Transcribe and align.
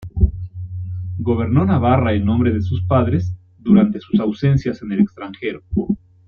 Gobernó 1.19 1.63
Navarra 1.63 2.13
en 2.13 2.25
nombre 2.25 2.51
de 2.51 2.63
sus 2.63 2.81
padres 2.81 3.35
durante 3.59 3.99
sus 3.99 4.19
ausencias 4.19 4.81
en 4.81 4.93
el 4.93 5.01
extranjero. 5.01 5.61